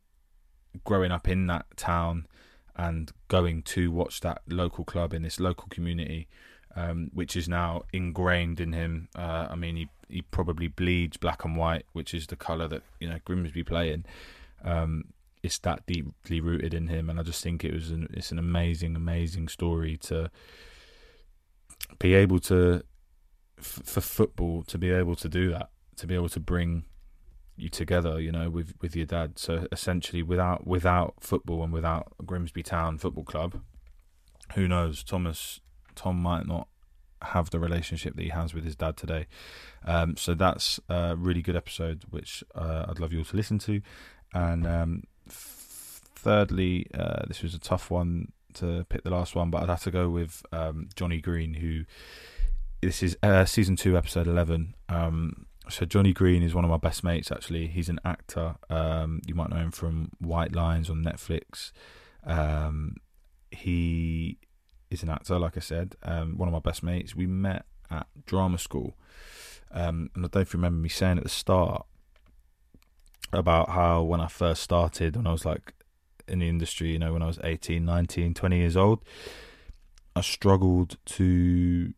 [0.83, 2.27] growing up in that town
[2.75, 6.27] and going to watch that local club in this local community
[6.75, 9.07] um, which is now ingrained in him.
[9.15, 12.83] Uh, I mean, he he probably bleeds black and white, which is the color that
[12.99, 14.05] you know Grimsby play in.
[14.63, 15.05] Um,
[15.41, 18.39] it's that deeply rooted in him, and I just think it was an it's an
[18.39, 20.29] amazing, amazing story to
[21.99, 22.83] be able to
[23.57, 26.83] f- for football to be able to do that, to be able to bring
[27.57, 29.39] you together, you know, with with your dad.
[29.39, 33.61] So essentially, without without football and without Grimsby Town Football Club,
[34.53, 35.03] who knows?
[35.03, 35.59] Thomas
[35.95, 36.67] Tom might not
[37.21, 39.27] have the relationship that he has with his dad today.
[39.85, 43.57] Um, so that's a really good episode, which uh, I'd love you all to listen
[43.59, 43.81] to.
[44.33, 49.63] And um, thirdly, uh, this was a tough one to pick the last one, but
[49.63, 51.85] I'd have to go with um, Johnny Green, who
[52.81, 54.75] this is uh, season two, episode 11.
[54.89, 57.31] Um, so Johnny Green is one of my best mates.
[57.31, 58.55] Actually, he's an actor.
[58.69, 61.71] Um, you might know him from White Lines on Netflix.
[62.23, 62.95] Um,
[63.51, 64.37] he
[64.89, 67.15] is an actor, like I said, um, one of my best mates.
[67.15, 68.95] We met at drama school,
[69.71, 71.85] um, and I don't remember me saying at the start
[73.31, 75.73] about how when I first started, when I was like
[76.27, 79.03] in the industry, you know, when I was 18, 19, 20 years old,
[80.15, 81.93] I struggled to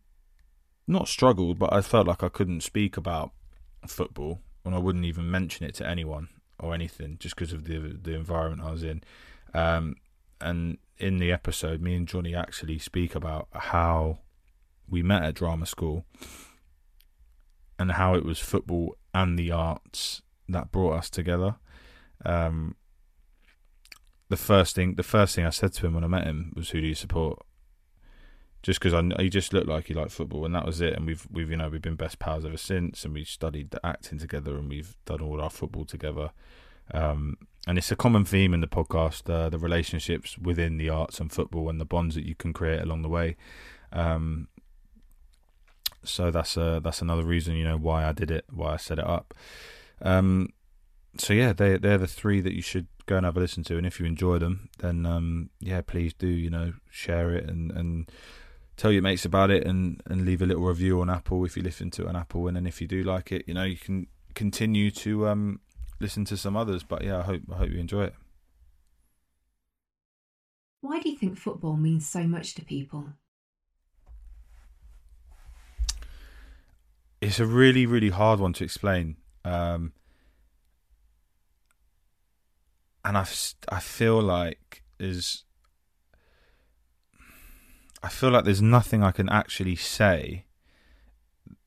[0.87, 3.31] not struggled, but I felt like I couldn't speak about
[3.87, 7.77] football, and I wouldn't even mention it to anyone or anything, just because of the
[8.01, 9.03] the environment I was in.
[9.53, 9.95] Um,
[10.39, 14.19] and in the episode, me and Johnny actually speak about how
[14.89, 16.05] we met at drama school
[17.77, 21.55] and how it was football and the arts that brought us together.
[22.25, 22.75] Um,
[24.29, 26.69] the first thing, the first thing I said to him when I met him was,
[26.69, 27.39] "Who do you support?"
[28.67, 30.93] Just because I, he just looked like he liked football, and that was it.
[30.93, 33.79] And we've, we've, you know, we've been best pals ever since, and we've studied the
[33.85, 36.31] acting together, and we've done all our football together.
[36.93, 41.21] Um, and it's a common theme in the podcast uh, the relationships within the arts
[41.21, 43.35] and football and the bonds that you can create along the way
[43.91, 44.47] um,
[46.03, 48.99] so that's uh, that's another reason you know why I did it why I set
[48.99, 49.33] it up
[50.01, 50.47] um,
[51.17, 53.77] so yeah they they're the three that you should go and have a listen to
[53.77, 57.69] and if you enjoy them then um, yeah please do you know share it and
[57.71, 58.09] and
[58.77, 61.63] tell your mates about it and and leave a little review on Apple if you
[61.63, 63.77] listen to it on Apple and then if you do like it you know you
[63.77, 65.59] can continue to um
[65.99, 66.83] listen to some others.
[66.83, 68.15] But yeah, I hope I hope you enjoy it.
[70.81, 73.09] Why do you think football means so much to people?
[77.19, 79.17] It's a really really hard one to explain.
[79.43, 79.93] Um,
[83.03, 83.25] and I,
[83.69, 85.43] I feel like is
[88.07, 90.45] I feel like there's nothing I can actually say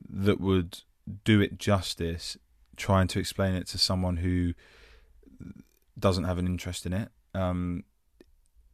[0.09, 0.79] that would
[1.23, 2.35] do it justice
[2.75, 4.55] trying to explain it to someone who
[5.99, 7.09] doesn't have an interest in it.
[7.35, 7.83] Um,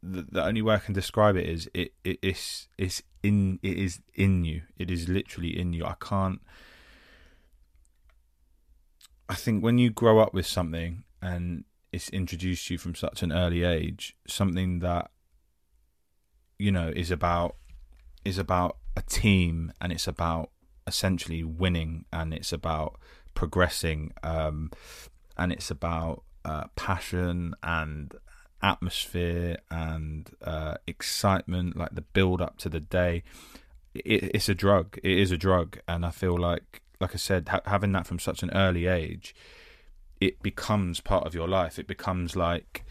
[0.02, 3.76] the, the, only way I can describe it is it, it it's it's in it
[3.76, 4.62] is in you.
[4.78, 5.84] It is literally in you.
[5.84, 6.40] I can't.
[9.28, 13.22] I think when you grow up with something and it's introduced to you from such
[13.22, 15.10] an early age, something that
[16.58, 17.56] you know is about
[18.24, 20.50] is about a team and it's about
[20.86, 22.98] essentially winning and it's about
[23.34, 24.70] progressing um,
[25.36, 28.14] and it's about uh, passion and
[28.62, 33.22] atmosphere and uh, excitement, like the build up to the day.
[33.94, 34.98] It, it's a drug.
[35.02, 38.18] It is a drug, and I feel like, like I said, ha- having that from
[38.18, 39.34] such an early age,
[40.20, 41.78] it becomes part of your life.
[41.78, 42.84] It becomes like,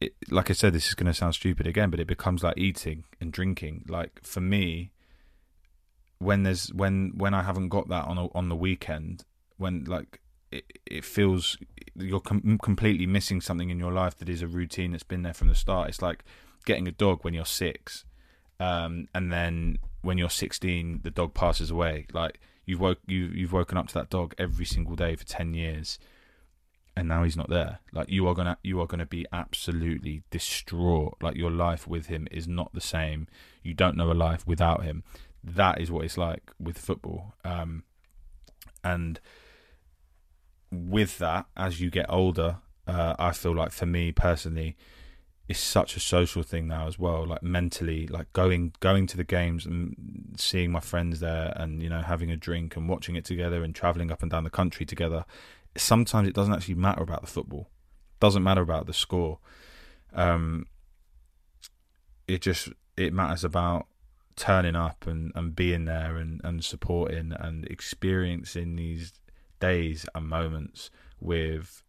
[0.00, 2.56] it, like I said, this is going to sound stupid again, but it becomes like
[2.56, 3.84] eating and drinking.
[3.88, 4.92] Like for me,
[6.18, 9.24] when there's when when I haven't got that on a, on the weekend,
[9.56, 10.20] when like
[10.50, 11.56] it, it feels
[11.96, 15.34] you're com- completely missing something in your life that is a routine that's been there
[15.34, 15.88] from the start.
[15.88, 16.24] It's like
[16.64, 18.04] getting a dog when you're six,
[18.60, 22.06] um, and then when you're 16, the dog passes away.
[22.12, 25.54] Like you've woke you you've woken up to that dog every single day for 10
[25.54, 25.98] years,
[26.98, 27.78] and now he's not there.
[27.92, 31.16] Like you are gonna you are gonna be absolutely distraught.
[31.22, 33.28] Like your life with him is not the same.
[33.62, 35.04] You don't know a life without him.
[35.44, 37.34] That is what it's like with football.
[37.44, 37.84] Um,
[38.82, 39.20] and
[40.72, 42.56] with that, as you get older,
[42.88, 44.76] uh, I feel like for me personally,
[45.48, 47.24] it's such a social thing now as well.
[47.24, 51.88] Like mentally, like going going to the games and seeing my friends there, and you
[51.88, 54.84] know having a drink and watching it together, and traveling up and down the country
[54.84, 55.24] together.
[55.78, 57.70] Sometimes it doesn't actually matter about the football.
[58.20, 59.38] Doesn't matter about the score.
[60.12, 60.66] Um,
[62.26, 63.86] it just it matters about
[64.36, 69.12] turning up and, and being there and, and supporting and experiencing these
[69.60, 71.82] days and moments with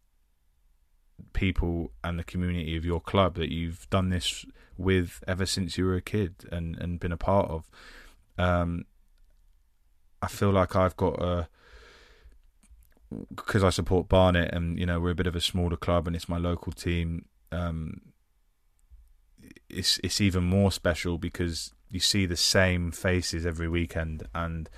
[1.32, 4.44] people and the community of your club that you've done this
[4.76, 7.70] with ever since you were a kid and, and been a part of.
[8.38, 8.86] Um,
[10.22, 11.48] I feel like I've got a
[13.34, 16.14] because I support Barnet and you know we're a bit of a smaller club and
[16.14, 17.26] it's my local team.
[17.52, 18.00] Um,
[19.68, 24.68] it's it's even more special because you see the same faces every weekend and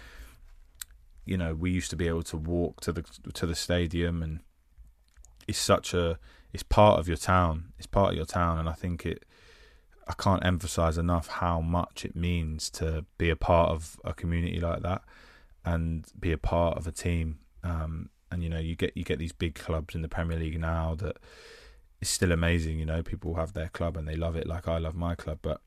[1.24, 3.03] you know we used to be able to walk to the
[3.35, 4.41] to the stadium and
[5.47, 6.18] it's such a
[6.53, 9.24] it's part of your town it's part of your town and i think it
[10.09, 14.61] i can't emphasize enough how much it means to be a part of a community
[14.61, 15.03] like that
[15.64, 19.18] and be a part of a team um, and you know you get you get
[19.18, 21.18] these big clubs in the premier league now that
[22.01, 24.78] it's still amazing you know people have their club and they love it like i
[24.78, 25.61] love my club but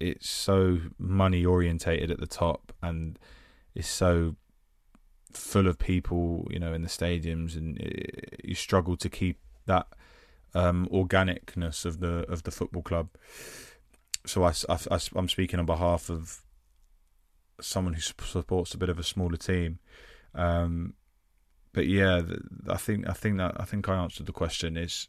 [0.00, 3.18] it's so money orientated at the top and
[3.74, 4.36] it's so
[5.36, 9.86] full of people, you know, in the stadiums, and it, you struggle to keep that
[10.54, 13.08] um, organicness of the of the football club.
[14.26, 16.42] So I, I, I'm speaking on behalf of
[17.60, 19.78] someone who supports a bit of a smaller team.
[20.34, 20.94] Um,
[21.72, 22.22] but yeah,
[22.68, 24.76] I think I think that I think I answered the question.
[24.76, 25.08] Is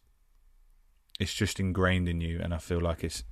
[1.20, 3.24] it's just ingrained in you, and I feel like it's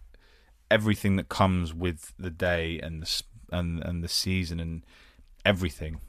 [0.69, 4.85] everything that comes with the day and the and and the season and
[5.43, 5.99] everything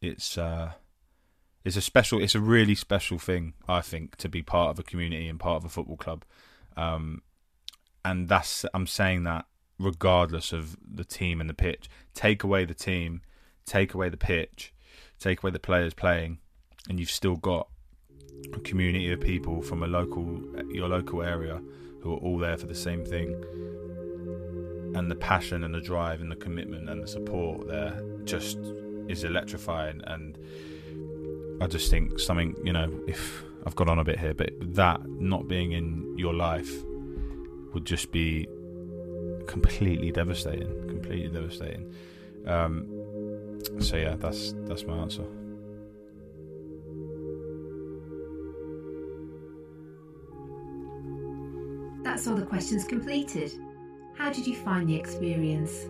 [0.00, 0.72] it's uh,
[1.64, 4.82] it's a special, it's a really special thing, I think, to be part of a
[4.82, 6.24] community and part of a football club.
[6.76, 7.22] Um,
[8.04, 9.46] and that's I'm saying that
[9.78, 11.88] regardless of the team and the pitch.
[12.14, 13.22] Take away the team,
[13.64, 14.72] take away the pitch,
[15.18, 16.38] take away the players playing,
[16.88, 17.68] and you've still got
[18.54, 20.40] a community of people from a local
[20.70, 21.60] your local area
[22.00, 23.30] who are all there for the same thing.
[24.94, 28.58] And the passion and the drive and the commitment and the support there just
[29.08, 30.38] is electrifying, and
[31.60, 35.06] I just think something you know if I've got on a bit here, but that
[35.08, 36.72] not being in your life
[37.74, 38.48] would just be
[39.46, 41.92] completely devastating, completely devastating.
[42.46, 42.97] Um,
[43.80, 45.24] so yeah, that's that's my answer.
[52.02, 53.52] That's all the questions completed.
[54.14, 55.86] How did you find the experience?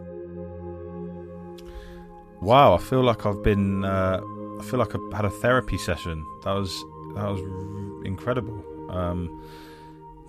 [2.41, 3.85] Wow, I feel like I've been.
[3.85, 4.21] Uh,
[4.59, 6.25] I feel like I had a therapy session.
[6.45, 6.73] That was
[7.15, 7.41] that was
[8.05, 8.65] incredible.
[8.91, 9.43] Um,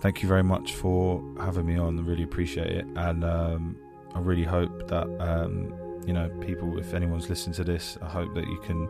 [0.00, 1.98] thank you very much for having me on.
[1.98, 3.76] I really appreciate it, and um,
[4.14, 5.72] I really hope that um,
[6.10, 6.76] you know people.
[6.76, 8.88] If anyone's listening to this, I hope that you can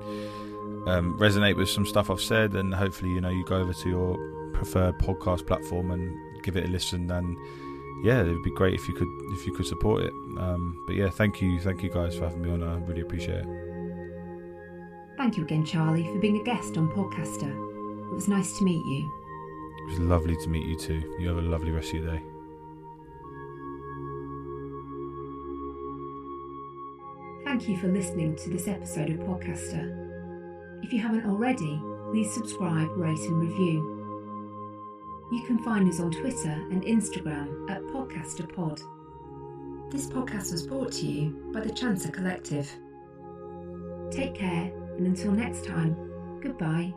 [0.89, 3.89] um, resonate with some stuff I've said, and hopefully, you know, you go over to
[3.91, 4.17] your
[4.55, 6.03] preferred podcast platform and
[6.43, 7.37] give it a listen and
[8.03, 10.15] yeah, it would be great if you could if you could support it.
[10.39, 12.63] Um, but yeah, thank you, thank you guys for having me on.
[12.63, 13.47] I really appreciate it.
[15.19, 17.53] Thank you again, Charlie, for being a guest on Podcaster.
[18.11, 19.13] It was nice to meet you.
[19.83, 21.17] It was lovely to meet you too.
[21.21, 22.30] You have a lovely rest of your day.
[27.61, 30.83] Thank you for listening to this episode of Podcaster.
[30.83, 31.79] If you haven't already,
[32.11, 35.29] please subscribe, rate, and review.
[35.31, 38.81] You can find us on Twitter and Instagram at PodcasterPod.
[39.93, 42.67] This podcast was brought to you by the Chancer Collective.
[44.11, 46.95] Take care, and until next time, goodbye.